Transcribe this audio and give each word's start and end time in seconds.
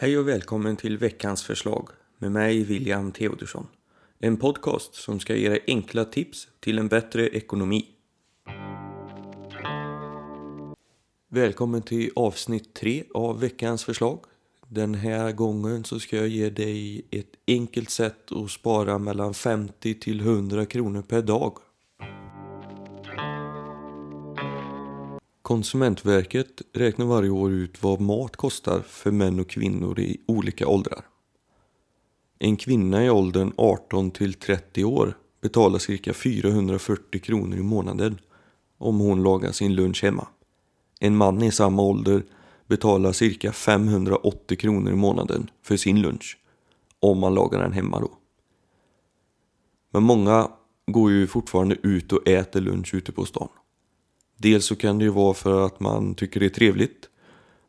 Hej 0.00 0.18
och 0.18 0.28
välkommen 0.28 0.76
till 0.76 0.98
veckans 0.98 1.42
förslag 1.42 1.88
med 2.18 2.32
mig 2.32 2.64
William 2.64 3.12
Theodorsson. 3.12 3.66
En 4.18 4.36
podcast 4.36 4.94
som 4.94 5.20
ska 5.20 5.36
ge 5.36 5.48
dig 5.48 5.64
enkla 5.66 6.04
tips 6.04 6.48
till 6.60 6.78
en 6.78 6.88
bättre 6.88 7.28
ekonomi. 7.28 7.86
Välkommen 11.30 11.82
till 11.82 12.10
avsnitt 12.16 12.74
3 12.74 13.04
av 13.14 13.40
veckans 13.40 13.84
förslag. 13.84 14.24
Den 14.68 14.94
här 14.94 15.32
gången 15.32 15.84
så 15.84 16.00
ska 16.00 16.16
jag 16.16 16.28
ge 16.28 16.50
dig 16.50 17.06
ett 17.10 17.32
enkelt 17.46 17.90
sätt 17.90 18.32
att 18.32 18.50
spara 18.50 18.98
mellan 18.98 19.34
50 19.34 19.94
till 19.94 20.20
100 20.20 20.66
kronor 20.66 21.02
per 21.02 21.22
dag. 21.22 21.58
Konsumentverket 25.48 26.62
räknar 26.72 27.06
varje 27.06 27.30
år 27.30 27.50
ut 27.52 27.82
vad 27.82 28.00
mat 28.00 28.36
kostar 28.36 28.80
för 28.80 29.10
män 29.10 29.40
och 29.40 29.50
kvinnor 29.50 30.00
i 30.00 30.20
olika 30.26 30.68
åldrar. 30.68 31.04
En 32.38 32.56
kvinna 32.56 33.04
i 33.04 33.10
åldern 33.10 33.52
18 33.56 34.10
till 34.10 34.34
30 34.34 34.84
år 34.84 35.18
betalar 35.40 35.78
cirka 35.78 36.14
440 36.14 37.20
kronor 37.20 37.58
i 37.58 37.62
månaden 37.62 38.18
om 38.78 38.98
hon 38.98 39.22
lagar 39.22 39.52
sin 39.52 39.74
lunch 39.74 40.02
hemma. 40.02 40.28
En 41.00 41.16
man 41.16 41.42
i 41.42 41.52
samma 41.52 41.82
ålder 41.82 42.22
betalar 42.66 43.12
cirka 43.12 43.52
580 43.52 44.58
kronor 44.58 44.92
i 44.92 44.96
månaden 44.96 45.50
för 45.62 45.76
sin 45.76 46.02
lunch 46.02 46.38
om 47.00 47.18
man 47.18 47.34
lagar 47.34 47.62
den 47.62 47.72
hemma 47.72 48.00
då. 48.00 48.10
Men 49.90 50.02
många 50.02 50.50
går 50.86 51.10
ju 51.10 51.26
fortfarande 51.26 51.76
ut 51.82 52.12
och 52.12 52.28
äter 52.28 52.60
lunch 52.60 52.94
ute 52.94 53.12
på 53.12 53.24
stan. 53.24 53.48
Dels 54.40 54.66
så 54.66 54.76
kan 54.76 54.98
det 54.98 55.04
ju 55.04 55.10
vara 55.10 55.34
för 55.34 55.66
att 55.66 55.80
man 55.80 56.14
tycker 56.14 56.40
det 56.40 56.46
är 56.46 56.50
trevligt. 56.50 57.08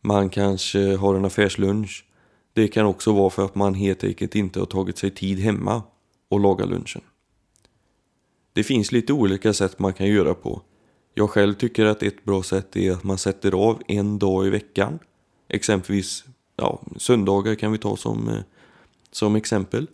Man 0.00 0.30
kanske 0.30 0.96
har 0.96 1.14
en 1.14 1.24
affärslunch. 1.24 2.04
Det 2.52 2.68
kan 2.68 2.86
också 2.86 3.12
vara 3.12 3.30
för 3.30 3.44
att 3.44 3.54
man 3.54 3.74
helt 3.74 4.04
enkelt 4.04 4.34
inte 4.34 4.58
har 4.58 4.66
tagit 4.66 4.98
sig 4.98 5.10
tid 5.10 5.38
hemma 5.38 5.82
och 6.28 6.40
laga 6.40 6.64
lunchen. 6.64 7.02
Det 8.52 8.64
finns 8.64 8.92
lite 8.92 9.12
olika 9.12 9.52
sätt 9.52 9.78
man 9.78 9.92
kan 9.92 10.06
göra 10.06 10.34
på. 10.34 10.62
Jag 11.14 11.30
själv 11.30 11.54
tycker 11.54 11.84
att 11.84 12.02
ett 12.02 12.24
bra 12.24 12.42
sätt 12.42 12.76
är 12.76 12.92
att 12.92 13.04
man 13.04 13.18
sätter 13.18 13.52
av 13.52 13.82
en 13.88 14.18
dag 14.18 14.46
i 14.46 14.50
veckan. 14.50 14.98
Exempelvis 15.48 16.24
ja, 16.56 16.82
söndagar 16.96 17.54
kan 17.54 17.72
vi 17.72 17.78
ta 17.78 17.96
som, 17.96 18.28
eh, 18.28 18.40
som 19.10 19.36
exempel. 19.36 19.86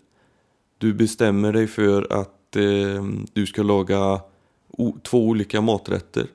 Du 0.78 0.94
bestämmer 0.94 1.52
dig 1.52 1.66
för 1.66 2.12
att 2.12 2.56
eh, 2.56 3.04
du 3.32 3.46
ska 3.46 3.62
laga 3.62 4.20
två 5.02 5.26
olika 5.26 5.60
maträtter 5.60 6.26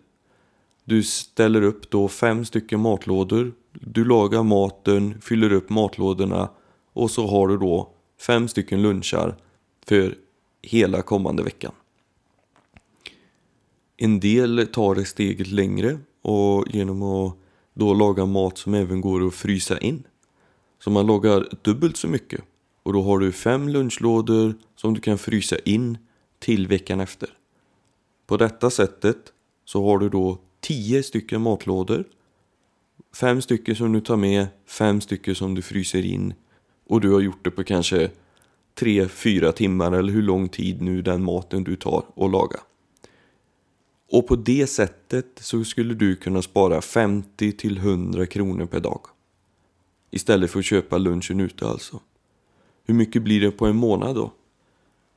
du 0.87 1.03
ställer 1.03 1.61
upp 1.61 1.89
då 1.89 2.07
fem 2.07 2.45
stycken 2.45 2.79
matlådor. 2.79 3.53
Du 3.73 4.05
lagar 4.05 4.43
maten, 4.43 5.21
fyller 5.21 5.51
upp 5.51 5.69
matlådorna 5.69 6.49
och 6.93 7.11
så 7.11 7.27
har 7.27 7.47
du 7.47 7.57
då 7.57 7.93
fem 8.21 8.47
stycken 8.47 8.81
lunchar 8.81 9.35
för 9.85 10.15
hela 10.61 11.01
kommande 11.01 11.43
veckan. 11.43 11.71
En 13.97 14.19
del 14.19 14.67
tar 14.67 14.95
det 14.95 15.05
steget 15.05 15.47
längre 15.47 15.99
och 16.21 16.65
genom 16.69 17.03
att 17.03 17.37
då 17.73 17.93
laga 17.93 18.25
mat 18.25 18.57
som 18.57 18.73
även 18.73 19.01
går 19.01 19.27
att 19.27 19.33
frysa 19.33 19.77
in. 19.77 20.03
Så 20.83 20.89
man 20.89 21.07
lagar 21.07 21.47
dubbelt 21.61 21.97
så 21.97 22.07
mycket 22.07 22.41
och 22.83 22.93
då 22.93 23.01
har 23.01 23.19
du 23.19 23.31
fem 23.31 23.69
lunchlådor 23.69 24.55
som 24.75 24.93
du 24.93 25.01
kan 25.01 25.17
frysa 25.17 25.55
in 25.59 25.97
till 26.39 26.67
veckan 26.67 26.99
efter. 26.99 27.29
På 28.27 28.37
detta 28.37 28.69
sättet 28.69 29.17
så 29.65 29.85
har 29.85 29.97
du 29.97 30.09
då 30.09 30.37
tio 30.67 31.03
stycken 31.03 31.41
matlådor. 31.41 32.03
Fem 33.15 33.41
stycken 33.41 33.75
som 33.75 33.93
du 33.93 34.01
tar 34.01 34.17
med, 34.17 34.47
fem 34.65 35.01
stycken 35.01 35.35
som 35.35 35.55
du 35.55 35.61
fryser 35.61 36.05
in. 36.05 36.33
Och 36.87 37.01
du 37.01 37.11
har 37.11 37.19
gjort 37.19 37.43
det 37.43 37.51
på 37.51 37.63
kanske 37.63 38.11
3-4 38.79 39.51
timmar 39.51 39.91
eller 39.91 40.13
hur 40.13 40.21
lång 40.21 40.49
tid 40.49 40.81
nu 40.81 41.01
den 41.01 41.23
maten 41.23 41.63
du 41.63 41.75
tar 41.75 42.03
och 42.13 42.29
laga. 42.29 42.59
Och 44.11 44.27
på 44.27 44.35
det 44.35 44.67
sättet 44.67 45.25
så 45.35 45.63
skulle 45.63 45.93
du 45.93 46.15
kunna 46.15 46.41
spara 46.41 46.81
50 46.81 47.51
till 47.51 47.77
100 47.77 48.25
kronor 48.25 48.65
per 48.65 48.79
dag. 48.79 49.01
Istället 50.11 50.51
för 50.51 50.59
att 50.59 50.65
köpa 50.65 50.97
lunchen 50.97 51.39
ute 51.39 51.67
alltså. 51.67 51.99
Hur 52.87 52.93
mycket 52.93 53.23
blir 53.23 53.41
det 53.41 53.51
på 53.51 53.65
en 53.65 53.75
månad 53.75 54.15
då? 54.15 54.31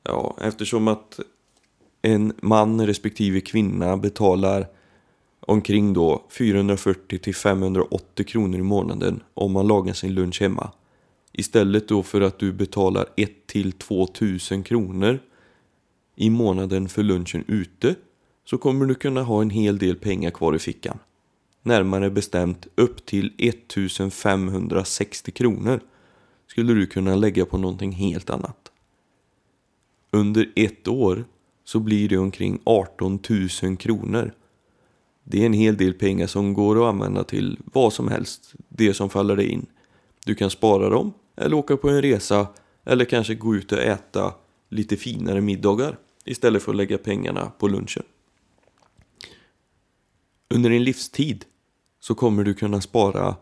Ja, 0.03 0.37
eftersom 0.41 0.87
att 0.87 1.19
en 2.01 2.33
man 2.41 2.87
respektive 2.87 3.41
kvinna 3.41 3.97
betalar 3.97 4.67
omkring 5.47 5.93
då 5.93 6.23
440 6.29 7.19
till 7.19 7.35
580 7.35 8.25
kronor 8.25 8.59
i 8.59 8.63
månaden 8.63 9.23
om 9.33 9.51
man 9.51 9.67
lagar 9.67 9.93
sin 9.93 10.13
lunch 10.13 10.41
hemma. 10.41 10.71
Istället 11.31 11.87
då 11.87 12.03
för 12.03 12.21
att 12.21 12.39
du 12.39 12.53
betalar 12.53 13.05
1 13.17 13.47
till 13.47 13.71
2000 13.71 14.63
kronor 14.63 15.19
i 16.15 16.29
månaden 16.29 16.89
för 16.89 17.03
lunchen 17.03 17.43
ute 17.47 17.95
så 18.45 18.57
kommer 18.57 18.85
du 18.85 18.95
kunna 18.95 19.23
ha 19.23 19.41
en 19.41 19.49
hel 19.49 19.77
del 19.77 19.95
pengar 19.95 20.31
kvar 20.31 20.55
i 20.55 20.59
fickan. 20.59 20.99
Närmare 21.63 22.09
bestämt 22.09 22.67
upp 22.75 23.05
till 23.05 23.33
1560 23.37 25.31
kronor 25.31 25.79
skulle 26.47 26.73
du 26.73 26.85
kunna 26.85 27.15
lägga 27.15 27.45
på 27.45 27.57
någonting 27.57 27.91
helt 27.91 28.29
annat. 28.29 28.71
Under 30.11 30.51
ett 30.55 30.87
år 30.87 31.25
så 31.63 31.79
blir 31.79 32.09
det 32.09 32.17
omkring 32.17 32.59
18 32.63 33.19
000 33.63 33.77
kronor 33.77 34.33
det 35.23 35.41
är 35.41 35.45
en 35.45 35.53
hel 35.53 35.77
del 35.77 35.93
pengar 35.93 36.27
som 36.27 36.53
går 36.53 36.83
att 36.83 36.93
använda 36.93 37.23
till 37.23 37.59
vad 37.73 37.93
som 37.93 38.07
helst, 38.07 38.53
det 38.69 38.93
som 38.93 39.09
faller 39.09 39.35
dig 39.35 39.49
in. 39.49 39.65
Du 40.25 40.35
kan 40.35 40.49
spara 40.49 40.89
dem, 40.89 41.13
eller 41.35 41.55
åka 41.55 41.77
på 41.77 41.89
en 41.89 42.01
resa, 42.01 42.47
eller 42.83 43.05
kanske 43.05 43.35
gå 43.35 43.55
ut 43.55 43.71
och 43.71 43.79
äta 43.79 44.33
lite 44.69 44.97
finare 44.97 45.41
middagar 45.41 45.97
istället 46.25 46.63
för 46.63 46.71
att 46.71 46.77
lägga 46.77 46.97
pengarna 46.97 47.51
på 47.59 47.67
lunchen. 47.67 48.03
Under 50.49 50.69
din 50.69 50.83
livstid 50.83 51.45
så 51.99 52.15
kommer 52.15 52.43
du 52.43 52.53
kunna 52.53 52.81
spara 52.81 53.35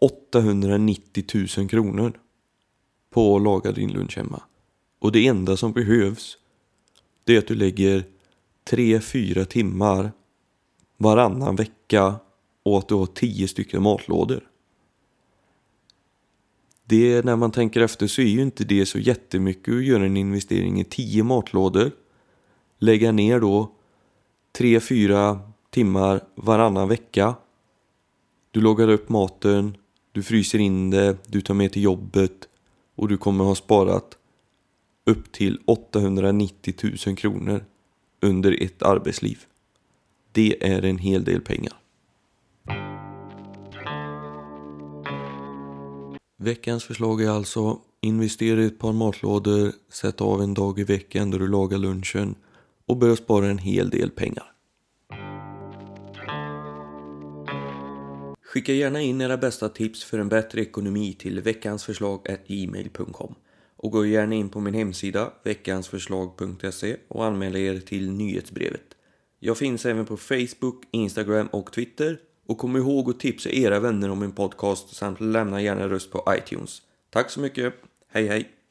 890 0.00 1.24
000 1.58 1.68
kronor 1.68 2.12
på 3.10 3.36
att 3.36 3.42
laga 3.42 3.72
din 3.72 3.92
lunch 3.92 4.16
hemma. 4.16 4.42
Och 4.98 5.12
det 5.12 5.26
enda 5.26 5.56
som 5.56 5.72
behövs 5.72 6.38
det 7.24 7.34
är 7.34 7.38
att 7.38 7.46
du 7.46 7.54
lägger 7.54 8.04
3-4 8.70 9.44
timmar 9.44 10.12
varannan 11.02 11.56
vecka 11.56 12.14
och 12.62 12.78
att 12.78 12.88
du 12.88 12.94
har 12.94 13.06
tio 13.06 13.48
stycken 13.48 13.82
matlådor. 13.82 14.48
Det, 16.84 17.24
när 17.24 17.36
man 17.36 17.50
tänker 17.50 17.80
efter 17.80 18.06
så 18.06 18.22
är 18.22 18.26
ju 18.26 18.42
inte 18.42 18.64
det 18.64 18.86
så 18.86 18.98
jättemycket 18.98 19.74
att 19.74 19.84
göra 19.84 20.06
en 20.06 20.16
investering 20.16 20.80
i 20.80 20.84
tio 20.84 21.24
matlådor. 21.24 21.90
Lägga 22.78 23.12
ner 23.12 23.40
då 23.40 23.72
tre 24.52 24.80
fyra 24.80 25.40
timmar 25.70 26.20
varannan 26.34 26.88
vecka. 26.88 27.34
Du 28.50 28.60
lagar 28.60 28.88
upp 28.88 29.08
maten, 29.08 29.76
du 30.12 30.22
fryser 30.22 30.58
in 30.58 30.90
det, 30.90 31.16
du 31.26 31.40
tar 31.40 31.54
med 31.54 31.72
till 31.72 31.82
jobbet 31.82 32.48
och 32.96 33.08
du 33.08 33.16
kommer 33.16 33.44
ha 33.44 33.54
sparat 33.54 34.18
upp 35.06 35.32
till 35.32 35.58
890 35.66 36.74
000 37.06 37.16
kronor 37.16 37.64
under 38.20 38.62
ett 38.62 38.82
arbetsliv. 38.82 39.46
Det 40.32 40.66
är 40.66 40.84
en 40.84 40.98
hel 40.98 41.24
del 41.24 41.40
pengar. 41.40 41.72
Veckans 46.38 46.84
förslag 46.84 47.22
är 47.22 47.30
alltså 47.30 47.78
investera 48.00 48.62
i 48.62 48.66
ett 48.66 48.78
par 48.78 48.92
matlådor, 48.92 49.72
sätt 49.92 50.20
av 50.20 50.42
en 50.42 50.54
dag 50.54 50.78
i 50.78 50.84
veckan 50.84 51.30
där 51.30 51.38
du 51.38 51.48
lagar 51.48 51.78
lunchen 51.78 52.34
och 52.86 52.96
börja 52.96 53.16
spara 53.16 53.46
en 53.46 53.58
hel 53.58 53.90
del 53.90 54.10
pengar. 54.10 54.52
Skicka 58.44 58.72
gärna 58.72 59.00
in 59.00 59.20
era 59.20 59.36
bästa 59.36 59.68
tips 59.68 60.04
för 60.04 60.18
en 60.18 60.28
bättre 60.28 60.60
ekonomi 60.60 61.16
till 61.18 61.40
veckansförslag.gmail.com 61.40 63.34
och 63.76 63.90
gå 63.90 64.06
gärna 64.06 64.34
in 64.34 64.48
på 64.48 64.60
min 64.60 64.74
hemsida 64.74 65.32
veckansförslag.se 65.44 66.96
och 67.08 67.24
anmäl 67.24 67.56
er 67.56 67.80
till 67.80 68.10
nyhetsbrevet. 68.10 68.91
Jag 69.44 69.58
finns 69.58 69.86
även 69.86 70.06
på 70.06 70.16
Facebook, 70.16 70.84
Instagram 70.90 71.46
och 71.46 71.72
Twitter. 71.72 72.18
Och 72.46 72.58
kom 72.58 72.76
ihåg 72.76 73.10
att 73.10 73.20
tipsa 73.20 73.50
era 73.50 73.80
vänner 73.80 74.10
om 74.10 74.18
min 74.18 74.32
podcast 74.32 74.96
samt 74.96 75.20
lämna 75.20 75.62
gärna 75.62 75.88
röst 75.88 76.10
på 76.10 76.34
iTunes. 76.38 76.82
Tack 77.10 77.30
så 77.30 77.40
mycket, 77.40 77.74
hej 78.08 78.26
hej! 78.26 78.61